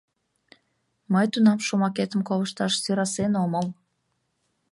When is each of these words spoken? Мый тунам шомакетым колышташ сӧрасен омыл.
Мый 1.13 1.25
тунам 1.33 1.59
шомакетым 1.67 2.21
колышташ 2.29 2.73
сӧрасен 2.83 3.33
омыл. 3.43 3.67